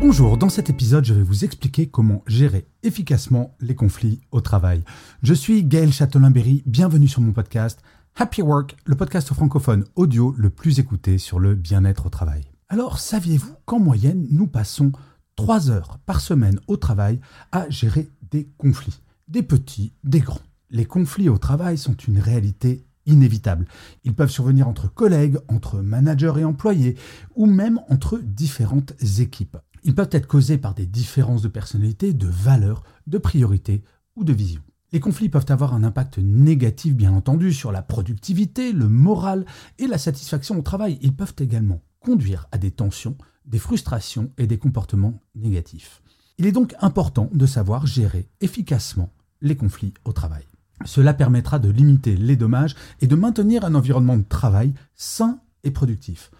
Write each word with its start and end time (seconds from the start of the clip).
Bonjour, 0.00 0.38
dans 0.38 0.48
cet 0.48 0.70
épisode, 0.70 1.04
je 1.04 1.12
vais 1.12 1.22
vous 1.22 1.44
expliquer 1.44 1.86
comment 1.86 2.22
gérer 2.26 2.66
efficacement 2.82 3.54
les 3.60 3.74
conflits 3.74 4.22
au 4.32 4.40
travail. 4.40 4.82
Je 5.22 5.34
suis 5.34 5.62
Gaël 5.62 5.92
Châtelain-Berry, 5.92 6.62
bienvenue 6.64 7.06
sur 7.06 7.20
mon 7.20 7.32
podcast 7.32 7.82
Happy 8.16 8.40
Work, 8.40 8.78
le 8.86 8.94
podcast 8.94 9.28
francophone 9.34 9.84
audio 9.96 10.34
le 10.38 10.48
plus 10.48 10.78
écouté 10.78 11.18
sur 11.18 11.38
le 11.38 11.54
bien-être 11.54 12.06
au 12.06 12.08
travail. 12.08 12.44
Alors, 12.70 12.98
saviez-vous 12.98 13.52
qu'en 13.66 13.78
moyenne, 13.78 14.26
nous 14.30 14.46
passons 14.46 14.90
3 15.36 15.70
heures 15.70 15.98
par 16.06 16.22
semaine 16.22 16.60
au 16.66 16.78
travail 16.78 17.20
à 17.52 17.68
gérer 17.68 18.08
des 18.30 18.48
conflits, 18.56 19.02
des 19.28 19.42
petits, 19.42 19.92
des 20.02 20.20
grands 20.20 20.40
Les 20.70 20.86
conflits 20.86 21.28
au 21.28 21.36
travail 21.36 21.76
sont 21.76 21.94
une 21.94 22.20
réalité 22.20 22.86
inévitable. 23.04 23.66
Ils 24.04 24.14
peuvent 24.14 24.30
survenir 24.30 24.66
entre 24.66 24.92
collègues, 24.92 25.36
entre 25.48 25.80
managers 25.80 26.32
et 26.38 26.44
employés, 26.44 26.96
ou 27.34 27.44
même 27.44 27.80
entre 27.90 28.18
différentes 28.18 28.94
équipes. 29.18 29.58
Ils 29.84 29.94
peuvent 29.94 30.08
être 30.12 30.26
causés 30.26 30.58
par 30.58 30.74
des 30.74 30.86
différences 30.86 31.42
de 31.42 31.48
personnalité, 31.48 32.12
de 32.12 32.26
valeurs, 32.26 32.82
de 33.06 33.18
priorités 33.18 33.82
ou 34.16 34.24
de 34.24 34.32
vision. 34.32 34.62
Les 34.92 35.00
conflits 35.00 35.28
peuvent 35.28 35.46
avoir 35.48 35.72
un 35.74 35.84
impact 35.84 36.18
négatif, 36.18 36.94
bien 36.94 37.12
entendu, 37.12 37.52
sur 37.52 37.70
la 37.70 37.82
productivité, 37.82 38.72
le 38.72 38.88
moral 38.88 39.46
et 39.78 39.86
la 39.86 39.98
satisfaction 39.98 40.58
au 40.58 40.62
travail. 40.62 40.98
Ils 41.00 41.14
peuvent 41.14 41.34
également 41.38 41.80
conduire 42.00 42.48
à 42.50 42.58
des 42.58 42.72
tensions, 42.72 43.16
des 43.44 43.58
frustrations 43.58 44.32
et 44.36 44.46
des 44.46 44.58
comportements 44.58 45.20
négatifs. 45.34 46.02
Il 46.38 46.46
est 46.46 46.52
donc 46.52 46.74
important 46.80 47.30
de 47.32 47.46
savoir 47.46 47.86
gérer 47.86 48.28
efficacement 48.40 49.12
les 49.40 49.56
conflits 49.56 49.94
au 50.04 50.12
travail. 50.12 50.44
Cela 50.84 51.14
permettra 51.14 51.58
de 51.58 51.70
limiter 51.70 52.16
les 52.16 52.36
dommages 52.36 52.74
et 53.00 53.06
de 53.06 53.14
maintenir 53.14 53.64
un 53.64 53.74
environnement 53.74 54.16
de 54.16 54.24
travail 54.26 54.72
sain 54.94 55.40
et 55.62 55.70
productif. 55.70 56.30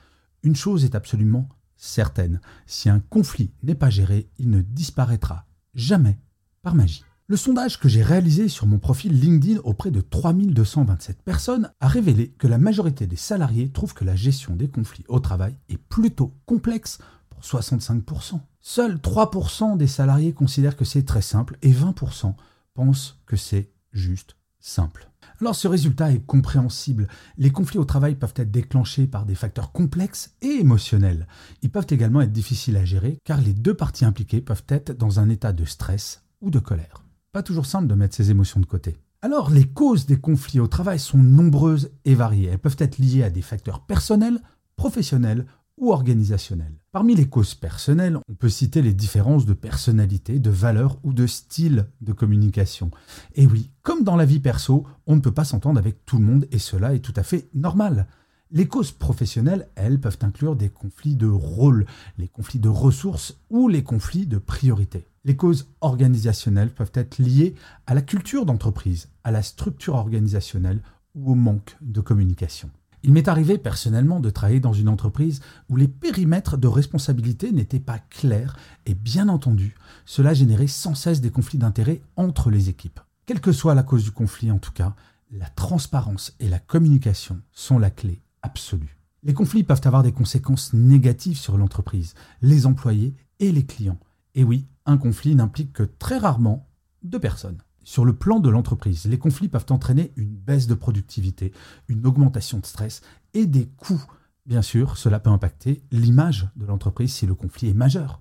Une 0.42 0.56
chose 0.56 0.84
est 0.84 0.94
absolument 0.94 1.48
certaine, 1.80 2.40
si 2.66 2.88
un 2.88 3.00
conflit 3.00 3.50
n'est 3.62 3.74
pas 3.74 3.90
géré, 3.90 4.28
il 4.38 4.50
ne 4.50 4.60
disparaîtra 4.60 5.46
jamais 5.74 6.18
par 6.62 6.74
magie. 6.74 7.04
Le 7.26 7.36
sondage 7.36 7.78
que 7.78 7.88
j'ai 7.88 8.02
réalisé 8.02 8.48
sur 8.48 8.66
mon 8.66 8.78
profil 8.78 9.18
LinkedIn 9.18 9.60
auprès 9.64 9.90
de 9.90 10.00
3227 10.00 11.22
personnes 11.22 11.70
a 11.80 11.88
révélé 11.88 12.30
que 12.38 12.48
la 12.48 12.58
majorité 12.58 13.06
des 13.06 13.16
salariés 13.16 13.70
trouvent 13.70 13.94
que 13.94 14.04
la 14.04 14.16
gestion 14.16 14.56
des 14.56 14.68
conflits 14.68 15.04
au 15.08 15.20
travail 15.20 15.56
est 15.68 15.78
plutôt 15.78 16.34
complexe 16.44 16.98
pour 17.30 17.40
65%. 17.42 18.40
Seuls 18.60 18.96
3% 18.96 19.76
des 19.76 19.86
salariés 19.86 20.32
considèrent 20.32 20.76
que 20.76 20.84
c'est 20.84 21.04
très 21.04 21.22
simple 21.22 21.56
et 21.62 21.72
20% 21.72 22.34
pensent 22.74 23.18
que 23.26 23.36
c'est 23.36 23.70
juste 23.92 24.36
simple. 24.58 25.09
Alors 25.40 25.54
ce 25.54 25.68
résultat 25.68 26.12
est 26.12 26.26
compréhensible. 26.26 27.08
Les 27.38 27.50
conflits 27.50 27.78
au 27.78 27.86
travail 27.86 28.14
peuvent 28.14 28.34
être 28.36 28.50
déclenchés 28.50 29.06
par 29.06 29.24
des 29.24 29.34
facteurs 29.34 29.72
complexes 29.72 30.34
et 30.42 30.60
émotionnels. 30.60 31.26
Ils 31.62 31.70
peuvent 31.70 31.86
également 31.88 32.20
être 32.20 32.32
difficiles 32.32 32.76
à 32.76 32.84
gérer 32.84 33.18
car 33.24 33.40
les 33.40 33.54
deux 33.54 33.72
parties 33.74 34.04
impliquées 34.04 34.42
peuvent 34.42 34.64
être 34.68 34.92
dans 34.92 35.18
un 35.18 35.30
état 35.30 35.54
de 35.54 35.64
stress 35.64 36.24
ou 36.42 36.50
de 36.50 36.58
colère. 36.58 37.04
Pas 37.32 37.42
toujours 37.42 37.64
simple 37.64 37.86
de 37.86 37.94
mettre 37.94 38.14
ces 38.14 38.30
émotions 38.30 38.60
de 38.60 38.66
côté. 38.66 38.98
Alors 39.22 39.50
les 39.50 39.66
causes 39.66 40.04
des 40.04 40.20
conflits 40.20 40.60
au 40.60 40.66
travail 40.66 40.98
sont 40.98 41.18
nombreuses 41.18 41.90
et 42.04 42.14
variées. 42.14 42.50
Elles 42.52 42.58
peuvent 42.58 42.76
être 42.78 42.98
liées 42.98 43.22
à 43.22 43.30
des 43.30 43.42
facteurs 43.42 43.80
personnels, 43.80 44.42
professionnels 44.76 45.46
ou 45.80 45.92
organisationnels. 45.92 46.74
Parmi 46.92 47.14
les 47.14 47.26
causes 47.26 47.54
personnelles, 47.54 48.18
on 48.28 48.34
peut 48.34 48.48
citer 48.48 48.82
les 48.82 48.92
différences 48.92 49.46
de 49.46 49.54
personnalité, 49.54 50.38
de 50.38 50.50
valeur 50.50 50.98
ou 51.02 51.12
de 51.12 51.26
style 51.26 51.86
de 52.02 52.12
communication. 52.12 52.90
Et 53.34 53.46
oui, 53.46 53.70
comme 53.82 54.04
dans 54.04 54.16
la 54.16 54.26
vie 54.26 54.40
perso, 54.40 54.86
on 55.06 55.16
ne 55.16 55.20
peut 55.20 55.32
pas 55.32 55.44
s'entendre 55.44 55.78
avec 55.78 56.04
tout 56.04 56.18
le 56.18 56.24
monde 56.24 56.46
et 56.52 56.58
cela 56.58 56.94
est 56.94 57.00
tout 57.00 57.14
à 57.16 57.22
fait 57.22 57.48
normal. 57.54 58.06
Les 58.52 58.66
causes 58.66 58.90
professionnelles, 58.90 59.68
elles, 59.74 60.00
peuvent 60.00 60.18
inclure 60.22 60.56
des 60.56 60.68
conflits 60.68 61.16
de 61.16 61.28
rôle, 61.28 61.86
les 62.18 62.28
conflits 62.28 62.58
de 62.58 62.68
ressources 62.68 63.36
ou 63.48 63.68
les 63.68 63.82
conflits 63.82 64.26
de 64.26 64.38
priorité. 64.38 65.06
Les 65.24 65.36
causes 65.36 65.68
organisationnelles 65.80 66.70
peuvent 66.70 66.92
être 66.94 67.18
liées 67.18 67.54
à 67.86 67.94
la 67.94 68.02
culture 68.02 68.46
d'entreprise, 68.46 69.08
à 69.24 69.30
la 69.30 69.42
structure 69.42 69.94
organisationnelle 69.94 70.82
ou 71.14 71.32
au 71.32 71.34
manque 71.34 71.76
de 71.80 72.00
communication. 72.00 72.70
Il 73.02 73.12
m'est 73.12 73.28
arrivé 73.28 73.56
personnellement 73.56 74.20
de 74.20 74.28
travailler 74.28 74.60
dans 74.60 74.74
une 74.74 74.88
entreprise 74.88 75.40
où 75.68 75.76
les 75.76 75.88
périmètres 75.88 76.58
de 76.58 76.68
responsabilité 76.68 77.50
n'étaient 77.50 77.80
pas 77.80 77.98
clairs 77.98 78.56
et 78.84 78.94
bien 78.94 79.28
entendu, 79.28 79.74
cela 80.04 80.34
générait 80.34 80.66
sans 80.66 80.94
cesse 80.94 81.20
des 81.20 81.30
conflits 81.30 81.58
d'intérêts 81.58 82.02
entre 82.16 82.50
les 82.50 82.68
équipes. 82.68 83.00
Quelle 83.24 83.40
que 83.40 83.52
soit 83.52 83.74
la 83.74 83.82
cause 83.82 84.04
du 84.04 84.10
conflit 84.10 84.50
en 84.50 84.58
tout 84.58 84.72
cas, 84.72 84.94
la 85.30 85.48
transparence 85.48 86.34
et 86.40 86.48
la 86.48 86.58
communication 86.58 87.40
sont 87.52 87.78
la 87.78 87.90
clé 87.90 88.20
absolue. 88.42 88.98
Les 89.22 89.34
conflits 89.34 89.64
peuvent 89.64 89.80
avoir 89.84 90.02
des 90.02 90.12
conséquences 90.12 90.72
négatives 90.72 91.38
sur 91.38 91.56
l'entreprise, 91.56 92.14
les 92.42 92.66
employés 92.66 93.14
et 93.38 93.52
les 93.52 93.64
clients. 93.64 94.00
Et 94.34 94.44
oui, 94.44 94.66
un 94.86 94.96
conflit 94.96 95.34
n'implique 95.34 95.72
que 95.72 95.82
très 95.82 96.18
rarement 96.18 96.68
deux 97.02 97.20
personnes. 97.20 97.58
Sur 97.90 98.04
le 98.04 98.12
plan 98.12 98.38
de 98.38 98.48
l'entreprise, 98.48 99.06
les 99.06 99.18
conflits 99.18 99.48
peuvent 99.48 99.66
entraîner 99.70 100.12
une 100.14 100.36
baisse 100.36 100.68
de 100.68 100.74
productivité, 100.74 101.52
une 101.88 102.06
augmentation 102.06 102.60
de 102.60 102.64
stress 102.64 103.00
et 103.34 103.46
des 103.46 103.66
coûts. 103.66 104.04
Bien 104.46 104.62
sûr, 104.62 104.96
cela 104.96 105.18
peut 105.18 105.28
impacter 105.28 105.82
l'image 105.90 106.46
de 106.54 106.66
l'entreprise 106.66 107.12
si 107.12 107.26
le 107.26 107.34
conflit 107.34 107.70
est 107.70 107.74
majeur. 107.74 108.20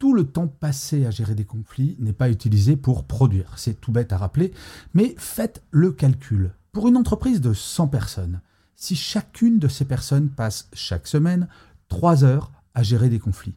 Tout 0.00 0.14
le 0.14 0.24
temps 0.24 0.48
passé 0.48 1.06
à 1.06 1.12
gérer 1.12 1.36
des 1.36 1.44
conflits 1.44 1.94
n'est 2.00 2.12
pas 2.12 2.28
utilisé 2.28 2.76
pour 2.76 3.04
produire. 3.04 3.52
C'est 3.56 3.80
tout 3.80 3.92
bête 3.92 4.12
à 4.12 4.18
rappeler, 4.18 4.52
mais 4.94 5.14
faites 5.16 5.62
le 5.70 5.92
calcul. 5.92 6.52
Pour 6.72 6.88
une 6.88 6.96
entreprise 6.96 7.40
de 7.40 7.52
100 7.52 7.86
personnes, 7.86 8.40
si 8.74 8.96
chacune 8.96 9.60
de 9.60 9.68
ces 9.68 9.84
personnes 9.84 10.28
passe 10.28 10.68
chaque 10.72 11.06
semaine 11.06 11.46
3 11.86 12.24
heures 12.24 12.50
à 12.74 12.82
gérer 12.82 13.10
des 13.10 13.20
conflits, 13.20 13.54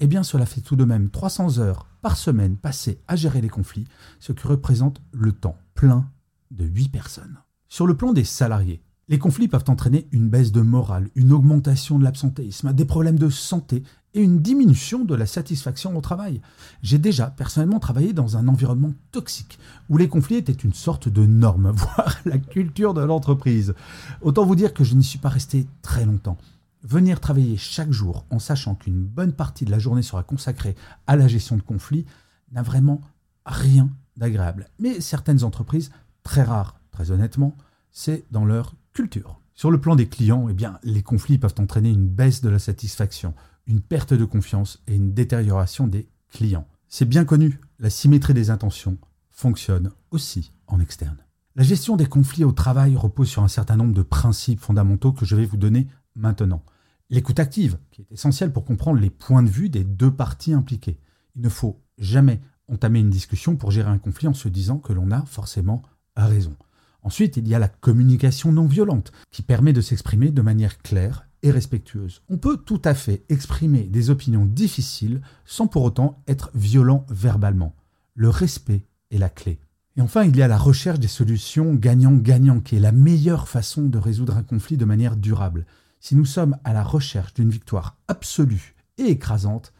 eh 0.00 0.06
bien 0.06 0.22
cela 0.22 0.46
fait 0.46 0.60
tout 0.60 0.76
de 0.76 0.84
même 0.84 1.10
300 1.10 1.58
heures 1.58 1.86
par 2.02 2.16
semaine 2.16 2.56
passées 2.56 3.00
à 3.08 3.16
gérer 3.16 3.40
les 3.40 3.48
conflits, 3.48 3.86
ce 4.20 4.32
qui 4.32 4.46
représente 4.46 5.00
le 5.12 5.32
temps 5.32 5.56
plein 5.74 6.08
de 6.50 6.64
8 6.64 6.88
personnes. 6.88 7.38
Sur 7.68 7.86
le 7.86 7.96
plan 7.96 8.12
des 8.12 8.24
salariés, 8.24 8.80
les 9.08 9.18
conflits 9.18 9.48
peuvent 9.48 9.64
entraîner 9.68 10.06
une 10.12 10.28
baisse 10.28 10.52
de 10.52 10.60
morale, 10.60 11.08
une 11.14 11.32
augmentation 11.32 11.98
de 11.98 12.04
l'absentéisme, 12.04 12.72
des 12.74 12.84
problèmes 12.84 13.18
de 13.18 13.30
santé 13.30 13.82
et 14.14 14.20
une 14.20 14.40
diminution 14.40 15.04
de 15.04 15.14
la 15.14 15.26
satisfaction 15.26 15.96
au 15.96 16.00
travail. 16.00 16.42
J'ai 16.82 16.98
déjà 16.98 17.28
personnellement 17.28 17.78
travaillé 17.78 18.12
dans 18.12 18.36
un 18.36 18.48
environnement 18.48 18.92
toxique 19.12 19.58
où 19.88 19.96
les 19.96 20.08
conflits 20.08 20.36
étaient 20.36 20.52
une 20.52 20.74
sorte 20.74 21.08
de 21.08 21.24
norme, 21.24 21.70
voire 21.74 22.18
la 22.26 22.38
culture 22.38 22.94
de 22.94 23.02
l'entreprise. 23.02 23.74
Autant 24.20 24.44
vous 24.44 24.56
dire 24.56 24.74
que 24.74 24.84
je 24.84 24.94
n'y 24.94 25.04
suis 25.04 25.18
pas 25.18 25.28
resté 25.30 25.66
très 25.82 26.04
longtemps. 26.04 26.36
Venir 26.82 27.20
travailler 27.20 27.56
chaque 27.56 27.90
jour 27.90 28.24
en 28.30 28.38
sachant 28.38 28.74
qu'une 28.74 29.04
bonne 29.04 29.32
partie 29.32 29.64
de 29.64 29.70
la 29.70 29.80
journée 29.80 30.02
sera 30.02 30.22
consacrée 30.22 30.76
à 31.06 31.16
la 31.16 31.26
gestion 31.26 31.56
de 31.56 31.62
conflits 31.62 32.06
n'a 32.52 32.62
vraiment 32.62 33.00
rien 33.44 33.90
d'agréable. 34.16 34.68
Mais 34.78 35.00
certaines 35.00 35.42
entreprises, 35.42 35.90
très 36.22 36.42
rares, 36.42 36.80
très 36.92 37.10
honnêtement, 37.10 37.56
c'est 37.90 38.24
dans 38.30 38.44
leur 38.44 38.74
culture. 38.92 39.40
Sur 39.54 39.72
le 39.72 39.80
plan 39.80 39.96
des 39.96 40.08
clients, 40.08 40.48
eh 40.48 40.54
bien, 40.54 40.78
les 40.84 41.02
conflits 41.02 41.38
peuvent 41.38 41.54
entraîner 41.58 41.90
une 41.90 42.08
baisse 42.08 42.42
de 42.42 42.48
la 42.48 42.60
satisfaction, 42.60 43.34
une 43.66 43.80
perte 43.80 44.14
de 44.14 44.24
confiance 44.24 44.80
et 44.86 44.94
une 44.94 45.12
détérioration 45.12 45.88
des 45.88 46.08
clients. 46.30 46.68
C'est 46.88 47.08
bien 47.08 47.24
connu, 47.24 47.60
la 47.80 47.90
symétrie 47.90 48.34
des 48.34 48.50
intentions 48.50 48.98
fonctionne 49.30 49.90
aussi 50.10 50.52
en 50.68 50.78
externe. 50.80 51.18
La 51.56 51.64
gestion 51.64 51.96
des 51.96 52.06
conflits 52.06 52.44
au 52.44 52.52
travail 52.52 52.96
repose 52.96 53.28
sur 53.28 53.42
un 53.42 53.48
certain 53.48 53.76
nombre 53.76 53.94
de 53.94 54.02
principes 54.02 54.60
fondamentaux 54.60 55.12
que 55.12 55.24
je 55.24 55.34
vais 55.34 55.44
vous 55.44 55.56
donner 55.56 55.88
maintenant. 56.18 56.62
L'écoute 57.10 57.40
active, 57.40 57.78
qui 57.90 58.02
est 58.02 58.12
essentielle 58.12 58.52
pour 58.52 58.64
comprendre 58.64 59.00
les 59.00 59.10
points 59.10 59.42
de 59.42 59.48
vue 59.48 59.70
des 59.70 59.84
deux 59.84 60.10
parties 60.10 60.52
impliquées. 60.52 60.98
Il 61.36 61.42
ne 61.42 61.48
faut 61.48 61.80
jamais 61.96 62.40
entamer 62.68 63.00
une 63.00 63.10
discussion 63.10 63.56
pour 63.56 63.70
gérer 63.70 63.90
un 63.90 63.98
conflit 63.98 64.28
en 64.28 64.34
se 64.34 64.48
disant 64.48 64.78
que 64.78 64.92
l'on 64.92 65.10
a 65.10 65.24
forcément 65.24 65.82
raison. 66.16 66.54
Ensuite, 67.02 67.36
il 67.36 67.48
y 67.48 67.54
a 67.54 67.58
la 67.58 67.68
communication 67.68 68.52
non 68.52 68.66
violente, 68.66 69.12
qui 69.30 69.42
permet 69.42 69.72
de 69.72 69.80
s'exprimer 69.80 70.30
de 70.30 70.42
manière 70.42 70.82
claire 70.82 71.26
et 71.42 71.50
respectueuse. 71.50 72.22
On 72.28 72.36
peut 72.36 72.56
tout 72.56 72.82
à 72.84 72.94
fait 72.94 73.24
exprimer 73.28 73.84
des 73.84 74.10
opinions 74.10 74.44
difficiles 74.44 75.22
sans 75.44 75.68
pour 75.68 75.84
autant 75.84 76.22
être 76.26 76.50
violent 76.54 77.06
verbalement. 77.08 77.74
Le 78.14 78.28
respect 78.28 78.84
est 79.10 79.18
la 79.18 79.28
clé. 79.28 79.60
Et 79.96 80.00
enfin, 80.00 80.24
il 80.24 80.36
y 80.36 80.42
a 80.42 80.48
la 80.48 80.58
recherche 80.58 81.00
des 81.00 81.08
solutions 81.08 81.74
gagnant-gagnant, 81.74 82.60
qui 82.60 82.76
est 82.76 82.80
la 82.80 82.92
meilleure 82.92 83.48
façon 83.48 83.86
de 83.86 83.98
résoudre 83.98 84.36
un 84.36 84.42
conflit 84.42 84.76
de 84.76 84.84
manière 84.84 85.16
durable. 85.16 85.66
Si 86.00 86.14
nous 86.14 86.24
sommes 86.24 86.56
à 86.64 86.72
la 86.72 86.82
recherche 86.82 87.34
d'une 87.34 87.50
victoire 87.50 87.96
absolue 88.08 88.74
et 88.98 89.04
écrasante, 89.04 89.72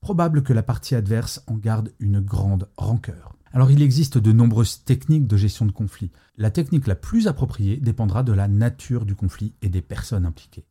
probable 0.00 0.42
que 0.42 0.52
la 0.52 0.62
partie 0.62 0.94
adverse 0.94 1.42
en 1.46 1.54
garde 1.54 1.92
une 1.98 2.20
grande 2.20 2.68
rancœur. 2.76 3.34
Alors 3.52 3.70
il 3.70 3.82
existe 3.82 4.18
de 4.18 4.32
nombreuses 4.32 4.84
techniques 4.84 5.26
de 5.26 5.36
gestion 5.36 5.64
de 5.64 5.72
conflit. 5.72 6.10
La 6.36 6.50
technique 6.50 6.86
la 6.86 6.96
plus 6.96 7.28
appropriée 7.28 7.76
dépendra 7.76 8.22
de 8.22 8.32
la 8.32 8.48
nature 8.48 9.06
du 9.06 9.14
conflit 9.14 9.54
et 9.62 9.68
des 9.68 9.80
personnes 9.80 10.26
impliquées. 10.26 10.66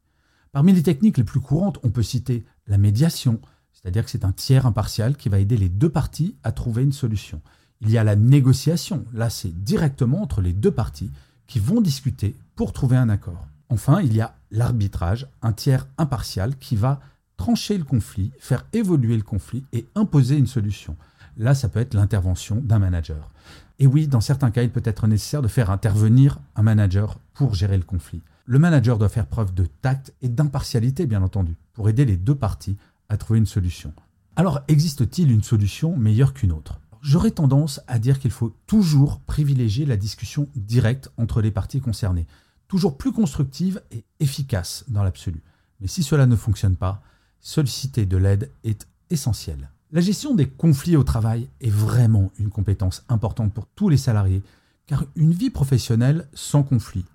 Parmi 0.52 0.74
les 0.74 0.84
techniques 0.84 1.18
les 1.18 1.24
plus 1.24 1.40
courantes, 1.40 1.80
on 1.84 1.90
peut 1.90 2.04
citer 2.04 2.46
la 2.68 2.78
médiation, 2.78 3.40
c'est-à-dire 3.72 4.06
que 4.06 4.12
c'est 4.12 4.26
un 4.26 4.34
tiers 4.34 4.66
impartial 4.66 5.18
qui 5.18 5.30
va 5.30 5.40
aider 5.40 5.58
les 5.58 5.70
deux 5.70 5.90
parties 5.90 6.36
à 6.44 6.52
trouver 6.52 6.84
une 6.84 6.92
solution. 6.92 7.42
Il 7.82 7.90
y 7.90 7.98
a 7.98 8.04
la 8.04 8.16
négociation, 8.16 9.06
là 9.14 9.30
c'est 9.30 9.64
directement 9.64 10.22
entre 10.22 10.42
les 10.42 10.54
deux 10.54 10.72
parties 10.72 11.10
qui 11.48 11.60
vont 11.60 11.82
discuter 11.82 12.36
pour 12.56 12.72
trouver 12.72 12.98
un 12.98 13.10
accord. 13.10 13.48
Enfin, 13.74 14.02
il 14.02 14.14
y 14.14 14.22
a 14.22 14.36
l'arbitrage, 14.52 15.28
un 15.42 15.52
tiers 15.52 15.88
impartial 15.98 16.56
qui 16.58 16.76
va 16.76 17.00
trancher 17.38 17.76
le 17.76 17.84
conflit, 17.84 18.32
faire 18.38 18.68
évoluer 18.72 19.18
le 19.18 19.24
conflit 19.24 19.66
et 19.74 19.88
imposer 19.96 20.38
une 20.38 20.46
solution. 20.46 20.96
Là, 21.38 21.56
ça 21.56 21.70
peut 21.70 21.80
être 21.80 21.96
l'intervention 21.96 22.62
d'un 22.64 22.78
manager. 22.78 23.32
Et 23.80 23.88
oui, 23.88 24.08
dans 24.08 24.22
certains 24.22 24.52
cas, 24.52 24.62
il 24.62 24.70
peut 24.70 24.84
être 24.86 25.08
nécessaire 25.08 25.42
de 25.42 25.48
faire 25.48 25.72
intervenir 25.72 26.40
un 26.56 26.62
manager 26.62 27.18
pour 27.34 27.56
gérer 27.56 27.78
le 27.78 27.84
conflit. 27.84 28.22
Le 28.46 28.60
manager 28.60 29.00
doit 29.00 29.10
faire 29.10 29.26
preuve 29.26 29.56
de 29.56 29.66
tact 29.66 30.14
et 30.22 30.30
d'impartialité, 30.30 31.08
bien 31.08 31.24
entendu, 31.24 31.56
pour 31.74 31.90
aider 31.90 32.06
les 32.06 32.18
deux 32.18 32.36
parties 32.36 32.78
à 33.10 33.18
trouver 33.18 33.40
une 33.40 33.48
solution. 33.48 33.92
Alors, 34.36 34.62
existe-t-il 34.68 35.32
une 35.32 35.42
solution 35.42 35.98
meilleure 35.98 36.36
qu'une 36.36 36.52
autre? 36.52 36.80
J'aurais 37.02 37.32
tendance 37.32 37.82
à 37.88 37.98
dire 37.98 38.20
qu'il 38.20 38.30
faut 38.30 38.56
toujours 38.68 39.20
privilégier 39.22 39.88
la 39.88 39.98
discussion 39.98 40.48
directe 40.56 41.10
entre 41.18 41.42
les 41.42 41.50
parties 41.50 41.82
concernées, 41.82 42.28
toujours 42.74 42.98
plus 42.98 43.12
constructive 43.12 43.84
et 43.92 44.04
efficace 44.20 44.84
dans 44.88 45.04
l'absolu. 45.04 45.44
Mais 45.80 45.86
si 45.86 46.02
cela 46.02 46.26
ne 46.26 46.36
fonctionne 46.36 46.76
pas, 46.76 47.04
solliciter 47.40 48.08
de 48.08 48.18
l'aide 48.18 48.50
est 48.64 48.88
essentiel. 49.12 49.70
La 49.92 50.02
gestion 50.02 50.34
des 50.34 50.50
conflits 50.50 50.96
au 50.96 51.04
travail 51.04 51.48
est 51.62 51.70
vraiment 51.70 52.32
une 52.40 52.50
compétence 52.50 53.06
importante 53.10 53.54
pour 53.54 53.68
tous 53.76 53.90
les 53.90 53.98
salariés, 53.98 54.42
car 54.88 55.06
une 55.16 55.34
vie 55.34 55.52
professionnelle 55.52 56.28
sans 56.34 56.64
conflit, 56.64 57.06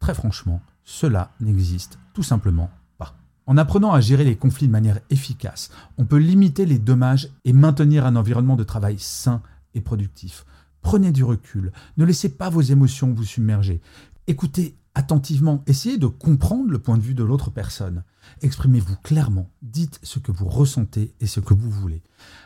très 0.00 0.14
franchement, 0.14 0.60
cela 0.82 1.30
n'existe 1.38 2.00
tout 2.12 2.24
simplement 2.24 2.72
pas. 2.98 3.16
En 3.46 3.56
apprenant 3.56 3.92
à 3.92 4.00
gérer 4.00 4.24
les 4.24 4.36
conflits 4.36 4.66
de 4.66 4.72
manière 4.72 4.98
efficace, 5.10 5.70
on 5.96 6.06
peut 6.06 6.18
limiter 6.18 6.66
les 6.66 6.80
dommages 6.80 7.28
et 7.44 7.52
maintenir 7.52 8.04
un 8.04 8.16
environnement 8.16 8.56
de 8.56 8.64
travail 8.64 8.98
sain 8.98 9.42
et 9.74 9.80
productif. 9.80 10.44
Prenez 10.82 11.12
du 11.12 11.22
recul, 11.22 11.70
ne 11.98 12.04
laissez 12.04 12.30
pas 12.30 12.50
vos 12.50 12.62
émotions 12.62 13.14
vous 13.14 13.22
submerger. 13.22 13.80
Écoutez 14.26 14.74
attentivement, 14.94 15.62
essayez 15.66 15.98
de 15.98 16.06
comprendre 16.06 16.70
le 16.70 16.78
point 16.78 16.96
de 16.96 17.02
vue 17.02 17.14
de 17.14 17.24
l'autre 17.24 17.50
personne. 17.50 18.04
Exprimez-vous 18.42 18.96
clairement, 19.02 19.50
dites 19.62 20.00
ce 20.02 20.18
que 20.18 20.32
vous 20.32 20.48
ressentez 20.48 21.14
et 21.20 21.26
ce 21.26 21.40
que 21.40 21.54
vous 21.54 21.70
voulez. 21.70 22.02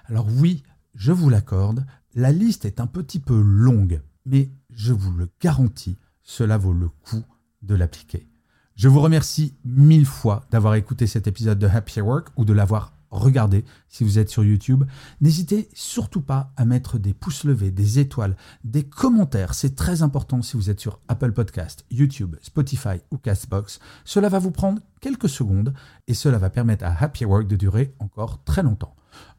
Alors 0.07 0.27
oui, 0.39 0.63
je 0.95 1.13
vous 1.13 1.31
l'accorde, 1.31 1.87
la 2.15 2.33
liste 2.33 2.65
est 2.65 2.81
un 2.81 2.87
petit 2.87 3.21
peu 3.21 3.41
longue, 3.41 4.03
mais 4.27 4.51
je 4.71 4.93
vous 4.93 5.13
le 5.13 5.29
garantis, 5.41 5.99
cela 6.23 6.59
vaut 6.59 6.73
le 6.73 6.89
coup 6.89 7.23
de 7.63 7.75
l'appliquer. 7.75 8.29
Je 8.77 8.89
vous 8.89 9.01
remercie 9.01 9.55
mille 9.65 10.07
fois 10.07 10.47
d'avoir 10.51 10.75
écouté 10.75 11.07
cet 11.07 11.27
épisode 11.27 11.59
de 11.59 11.67
Happy 11.67 12.01
Work 12.01 12.29
ou 12.37 12.45
de 12.45 12.53
l'avoir 12.53 12.93
regardez 13.11 13.65
si 13.89 14.05
vous 14.05 14.19
êtes 14.19 14.29
sur 14.29 14.45
YouTube. 14.45 14.85
N'hésitez 15.21 15.69
surtout 15.75 16.21
pas 16.21 16.53
à 16.57 16.65
mettre 16.65 16.99
des 16.99 17.15
pouces 17.15 17.45
levés, 17.45 17.71
des 17.71 17.99
étoiles, 17.99 18.37
des 18.65 18.85
commentaires. 18.85 19.55
C'est 19.55 19.75
très 19.75 20.03
important 20.03 20.43
si 20.43 20.57
vous 20.57 20.71
êtes 20.71 20.81
sur 20.81 21.01
Apple 21.09 21.33
Podcast, 21.33 21.85
YouTube, 21.91 22.37
Spotify 22.43 23.01
ou 23.11 23.19
Castbox. 23.19 23.81
Cela 24.05 24.29
va 24.29 24.39
vous 24.39 24.51
prendre 24.51 24.81
quelques 25.01 25.29
secondes 25.29 25.75
et 26.07 26.15
cela 26.15 26.39
va 26.39 26.51
permettre 26.51 26.85
à 26.85 26.97
Happy 27.03 27.25
Work 27.25 27.47
de 27.47 27.57
durer 27.57 27.95
encore 27.99 28.43
très 28.45 28.63
longtemps. 28.63 28.95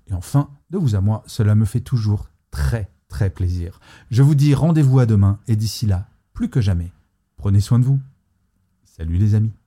Et 0.07 0.13
enfin, 0.13 0.49
de 0.69 0.77
vous 0.77 0.95
à 0.95 1.01
moi, 1.01 1.23
cela 1.27 1.55
me 1.55 1.65
fait 1.65 1.81
toujours 1.81 2.29
très 2.51 2.89
très 3.09 3.29
plaisir. 3.29 3.79
Je 4.11 4.23
vous 4.23 4.35
dis 4.35 4.53
rendez-vous 4.53 4.99
à 4.99 5.05
demain 5.05 5.39
et 5.47 5.55
d'ici 5.55 5.85
là, 5.85 6.07
plus 6.33 6.49
que 6.49 6.61
jamais, 6.61 6.91
prenez 7.37 7.59
soin 7.59 7.79
de 7.79 7.85
vous. 7.85 7.99
Salut 8.85 9.17
les 9.17 9.35
amis. 9.35 9.58